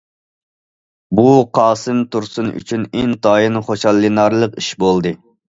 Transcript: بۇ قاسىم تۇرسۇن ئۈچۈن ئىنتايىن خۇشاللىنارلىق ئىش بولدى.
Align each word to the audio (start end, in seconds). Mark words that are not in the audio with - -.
بۇ 1.19 1.25
قاسىم 1.57 2.01
تۇرسۇن 2.15 2.49
ئۈچۈن 2.61 2.89
ئىنتايىن 3.03 3.63
خۇشاللىنارلىق 3.69 4.61
ئىش 4.65 4.73
بولدى. 4.87 5.17